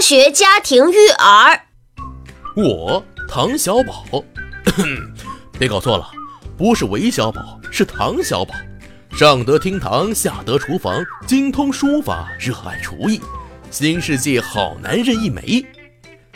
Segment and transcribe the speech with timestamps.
[0.00, 1.60] 学家庭育儿，
[2.54, 4.04] 我唐小宝，
[5.58, 6.08] 别搞错了，
[6.56, 8.54] 不是韦小宝，是唐小宝。
[9.10, 13.20] 上得厅堂，下得厨房，精通书法，热爱厨艺，
[13.70, 15.66] 新世纪好男人一枚。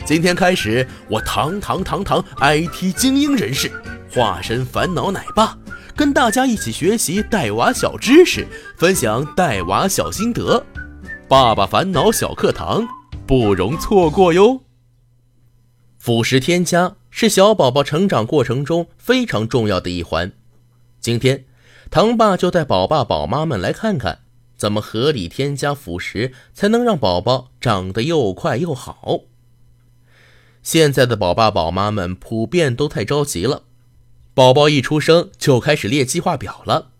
[0.05, 3.71] 今天开始，我堂堂堂堂 IT 精英人士，
[4.13, 5.57] 化身烦恼奶爸，
[5.95, 8.45] 跟大家一起学习带娃小知识，
[8.77, 10.65] 分享带娃小心得。
[11.29, 12.85] 爸爸烦恼小课堂。
[13.35, 14.61] 不容错过哟！
[15.97, 20.33] 辅食添加是小宝宝成长过程中非常重要的一环。
[20.99, 21.45] 今天，
[21.89, 24.19] 糖爸就带宝爸宝妈们来看看，
[24.55, 29.21] 怎么合理添加辅食，才能让宝宝长得又快又好。
[30.61, 33.63] 现在的宝爸宝妈们普遍都太着急了，
[34.35, 36.91] 宝宝一出生就开始列计划表了，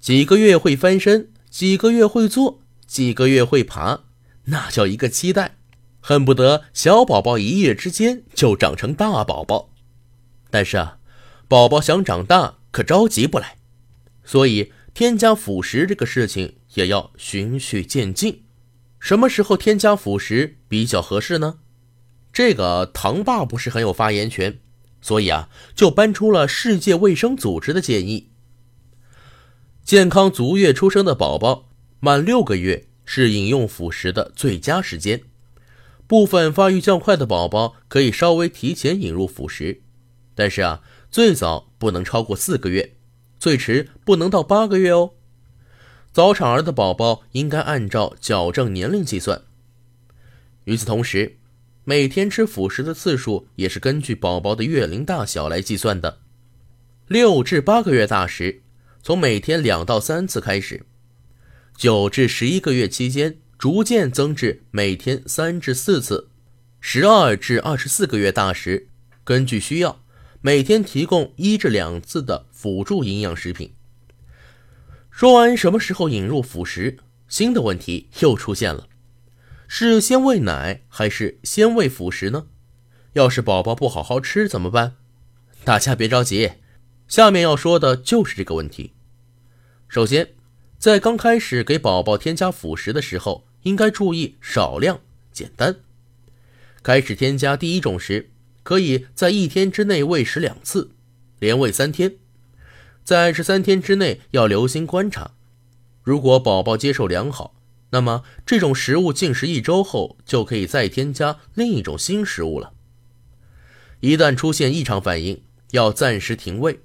[0.00, 4.02] 几个月会翻身，几个月会坐，几个月会爬。
[4.46, 5.56] 那叫一个期待，
[6.00, 9.70] 恨不得小宝宝一夜之间就长成大宝宝。
[10.50, 10.98] 但是啊，
[11.48, 13.56] 宝宝想长大可着急不来，
[14.24, 18.44] 所以添加辅食这个事情也要循序渐进。
[19.00, 21.58] 什么时候添加辅食比较合适呢？
[22.32, 24.60] 这个唐爸不是很有发言权，
[25.00, 28.30] 所以啊，就搬出了世界卫生组织的建议：
[29.84, 32.88] 健康足月出生的宝宝满六个月。
[33.06, 35.22] 是饮用辅食的最佳时间。
[36.06, 39.80] 部分发育较快的宝宝可以稍微提前引入辅食，
[40.34, 42.94] 但是啊，最早不能超过四个月，
[43.38, 45.12] 最迟不能到八个月哦。
[46.12, 49.42] 早产儿的宝宝应该按照矫正年龄计算。
[50.64, 51.38] 与此同时，
[51.84, 56.20] 每天吃辅食的次数也是根据宝宝的月龄大小来计算的。
[57.06, 58.62] 六至八个月大时，
[59.02, 60.86] 从每天两到三次开始。
[61.76, 66.30] 九至十一个月期间，逐渐增至每天三至四次；
[66.80, 68.88] 十二至二十四个月大时，
[69.24, 70.02] 根据需要，
[70.40, 73.74] 每天提供一至两次的辅助营养食品。
[75.10, 76.96] 说完什么时候引入辅食，
[77.28, 78.88] 新的问题又出现了：
[79.68, 82.46] 是先喂奶还是先喂辅食呢？
[83.12, 84.94] 要是宝宝不好好吃怎么办？
[85.62, 86.52] 大家别着急，
[87.06, 88.94] 下面要说的就是这个问题。
[89.88, 90.35] 首先。
[90.78, 95.00] 在刚开始给宝宝添加辅食的时候，应该注意少量、
[95.32, 95.76] 简单。
[96.82, 98.30] 开始添加第一种时，
[98.62, 100.90] 可以在一天之内喂食两次，
[101.38, 102.16] 连喂三天。
[103.02, 105.32] 在这三天之内要留心观察，
[106.02, 107.54] 如果宝宝接受良好，
[107.90, 112.72] 那么这种食物进食一周后，就可以再添加另一种新食物了。
[114.00, 116.80] 一旦出现异常反应，要暂时停喂，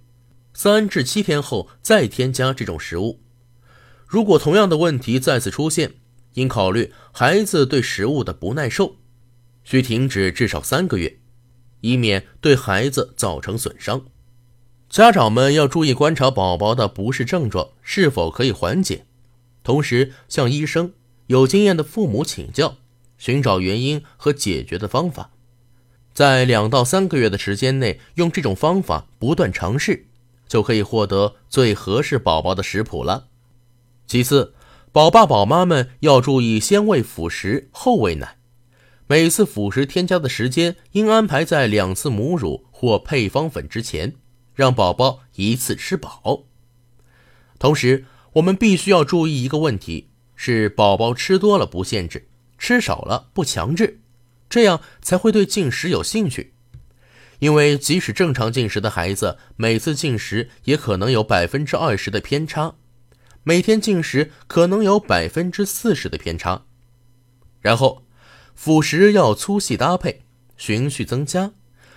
[0.54, 3.20] 三至七天后再添加这种食物。
[4.12, 5.94] 如果同样的问题再次出现，
[6.34, 8.98] 应考虑孩子对食物的不耐受，
[9.64, 11.20] 需停止至少三个月，
[11.80, 14.02] 以免对孩子造成损伤。
[14.90, 19.06] 家长们要注意观察宝宝的不适症状是否可以缓解，
[19.64, 20.92] 同时向医生、
[21.28, 22.80] 有经验的父母请教，
[23.18, 25.32] 寻找原因和解决的方法。
[26.14, 30.08] 在两到三个月的时间内，用这种方法不断尝试，
[30.50, 33.30] 就可以获得最合适宝宝的食谱了。
[34.12, 34.54] 其次，
[34.92, 38.36] 宝爸宝妈们要注意先喂辅食后喂奶，
[39.08, 44.16] 每次辅食添加的时间应安排在两次母乳或配方粉之前，
[44.54, 46.44] 让宝宝一次吃饱。
[47.58, 54.02] 同时，我们必须要注意一个问题：是宝宝吃多了不限制，吃少了不强制，
[54.50, 56.54] 这样才会对进食有兴趣。
[57.40, 62.76] 因为即使正常进食的孩子，每次进食也可能有百分之二十的偏差。
[63.44, 66.66] 每天进食可能有百分之四十的偏差，
[67.60, 68.04] 然后
[68.54, 70.22] 辅食要粗细搭配，
[70.58, 71.54] 循序增加。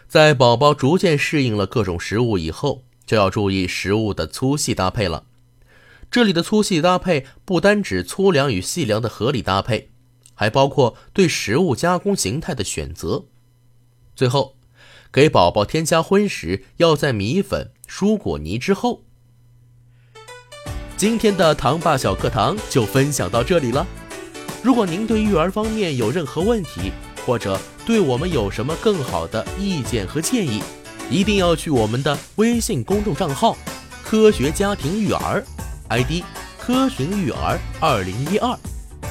[0.08, 5.26] 在宝宝逐渐适应了各种食物以后，就要注意食物的粗细搭配了。
[6.10, 9.90] 这里的粗细搭配不单指粗粮与细粮的合理搭配，
[10.34, 13.24] 还包括对食物加工形态的选择。
[14.14, 14.56] 最后，
[15.12, 19.04] 给宝宝添加荤食要在米粉、蔬果泥之后。
[21.04, 23.86] 今天的糖爸小课堂就分享到这里了。
[24.62, 26.90] 如果您对育儿方面有任何问题，
[27.26, 30.62] 或者对我们有什么更好的意见和建议，
[31.10, 33.54] 一定要去我们的微信公众账号
[34.02, 35.44] “科学家庭育儿
[35.90, 36.24] ”，ID“
[36.58, 38.58] 科学育儿二零一二”，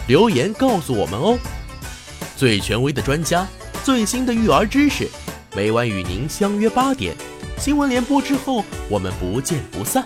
[0.10, 1.38] 留言告诉我们哦。
[2.36, 3.48] 最权威的专家，
[3.84, 5.08] 最新的育儿知识，
[5.56, 7.16] 每晚与您相约八点。
[7.60, 10.04] 新闻联播之后，我们不见不散。